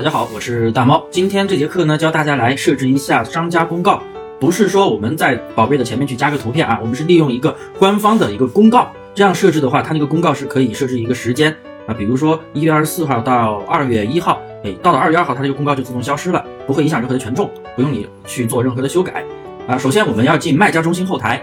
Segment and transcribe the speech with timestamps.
[0.00, 1.06] 大家好，我是大猫。
[1.10, 4.02] 今天这节课呢，教大家来设置一下商家公告。
[4.40, 8.90] 不是说我们在宝贝的前面去加个图片啊，我们是利用一个官方的一个公告。
[9.14, 11.54] 这样设置的话，它那个公告是可以设置一个时间
[11.86, 19.22] 啊，比如说一月二十四号到二月一号，哎，到了二月二号，它这个公告就自动消失了，不会影响任何的权重，不用你去做任何的修改
[19.68, 19.76] 啊。
[19.76, 21.42] 首先我们要进卖家中心后台，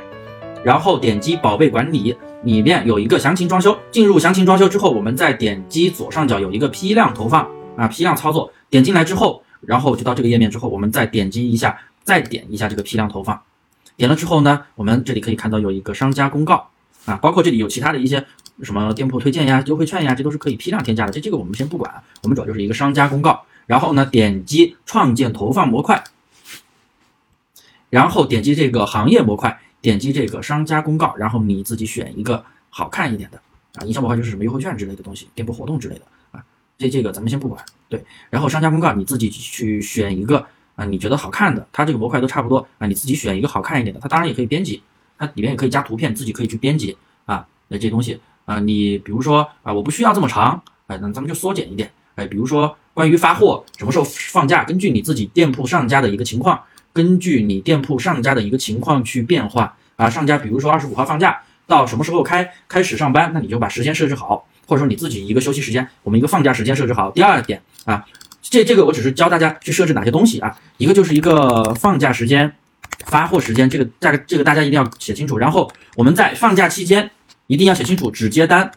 [0.64, 3.78] 然后点击宝贝管理，里面有一个详情装修。
[3.92, 7.48] 进入详情装修之后，我们再点击左上角有一个批量投放。
[7.78, 13.40] 啊，批量操作，点进来之后，然后就到这个页面之后，我们再点击一下，再点一下这个批量投放，
[13.96, 16.70] 点了之后呢，我们这里可以看到有一个商家公告
[17.06, 18.26] 啊，包括这里有其他的一些
[18.64, 21.12] 什么店铺推荐呀、优惠券呀，这都是可以批量添加的。
[21.12, 23.44] 这这个我们先不管，我们主要就是一个商家公告。
[23.68, 26.02] 然后呢，点击创建投放模块，
[27.90, 33.38] 然后点击这个行业模块，点击这个商家公告，然后你自己选一个好看一点的
[33.76, 36.02] 啊，营销模块就是什么优惠券之类的东西，店铺活动之类的。
[36.78, 40.46] 这这个咱们先不管，对，然后商家公告你自己去选一个
[40.76, 44.84] 啊，你觉得好看的，它这个模块都差不多啊，你自己选一个好看一点的，它当然也可以编辑，
[45.18, 56.62] 它里面也可以加图片，自己可以去编辑啊，那这东西啊，你比如说啊，我不需要这么长，哎，那咱们就缩减一点，哎，比如说关于发货什么时候放假，根据你自己店铺上架的一个情况，
[56.94, 64.48] 根据你店铺上架的一个情况去变化啊，上架比如说二十五号放假，到什么时候开开始上班，那你就把时间设置好。
[64.68, 67.10] 或者说你自己一个休息时间，我们一个放假时间设置好。
[67.10, 68.06] 第二点啊，
[68.42, 72.54] 这这个我只是教大家去设置哪些东西啊，一个就是一个放假时间、
[73.06, 75.38] 发货时间，这个大概这个大家一定要写清楚。
[75.38, 77.10] 然后我们在放假期间
[77.48, 78.70] 一定要写清楚，只接单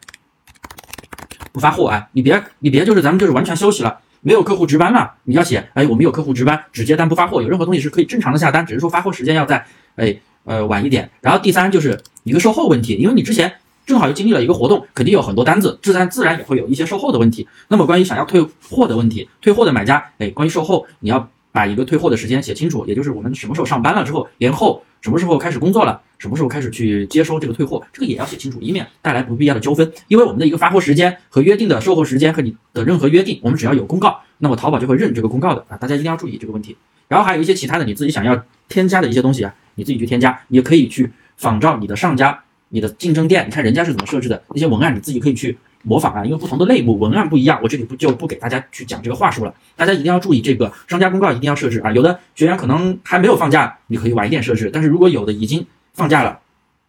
[1.51, 9.67] 不发货啊，你别你别就是咱们就是完全休息了，没有客户值班了，你要写哎我们有客户值班，只接单不发货，有任何东西是可以正常的下单，只是说发货时间要在
[9.97, 11.11] 哎呃晚一点。
[11.21, 13.53] 然后第三就是一个售后问题，因为你之前。
[13.91, 17.49] 正好又经历了一个活动，肯定有很多单子，自然自然也会有一些售后的问题。
[17.67, 29.93] 那么关于想要退货的问题，退货的买家，哎，关于售后，你要把一个退货的时间写清楚，也就是我们什么时候上班了之后，年后什么时候开始工作了，什么时候开始去接收这个退货，这个也要写清楚，以免带来不必要的纠纷。
[30.07, 36.77] 因为我们的一个发货时间和约定的售后时间和你的任何约定，我们只要有公告，那么淘宝就会认这个公告的啊，大家一定要注意这个问题。
[37.09, 42.45] 然后还有一些其他的你自己想要添加的一些东西啊，你自己去添加，也可以去仿照你的上家。
[42.71, 46.25] 你的竞争店，你看人家是怎么设置的那些文案，你自己可以去模仿啊。
[46.25, 49.55] 因为不同的类目文案不一样，我这里不就不给大家去讲这个话术了。
[49.77, 51.93] 大家一定要注意这个商家公告一定要设置啊。
[51.93, 54.71] 有的学员可能还没有放假，你可以晚一点设置。
[54.73, 56.39] 但是如果有的已经放假了，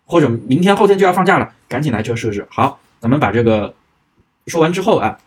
[0.05, 2.45] 或者明天后天就要放假了，赶紧来这设置。
[2.49, 3.73] 好，咱们把这个
[4.47, 5.17] 说完之后啊，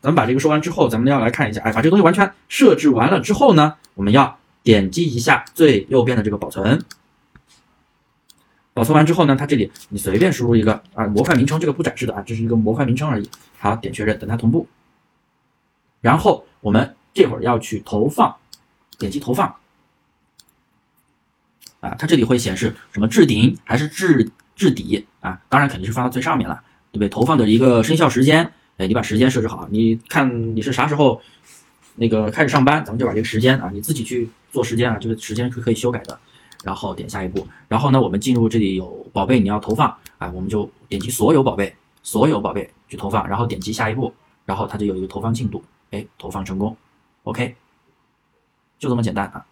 [0.00, 6.82] 咱们把这个说完之后，咱们要来看一下，哎，把这个东西完全设置完了之后呢，我们要点击一下最右边的这个保存。
[8.74, 13.30] 保存完之后呢，它这里你随便输入一个啊模块名称，这个不展示的啊，这是一个模块名称而已。
[13.56, 14.66] 好，点确认，等它同步。
[16.00, 18.34] 然后我们这会儿要去投放，
[18.98, 19.54] 点击投放。
[21.78, 25.40] 啊，它这里会显示什么置顶还是置置底啊？
[25.48, 26.60] 当然肯定是放到最上面了，
[26.90, 27.08] 对不对？
[27.08, 31.22] 投放的一个生效时间，哎，你把时间设置好，你看你是啥时候
[31.94, 36.18] 那个开始上班，咱们就把这个时间啊，你自己去做时间啊，这个时间是可以修改的。
[36.64, 44.12] 然后点下一步，然后呢，我们进入这里有宝贝你要投放啊，我们就点击所有宝贝，所有宝贝去投放，然后点击下一步，
[44.46, 46.74] 然后它就有一个投放进度，哎，投放成功
[47.24, 47.54] ，OK，
[48.78, 49.44] 就这么简单啊。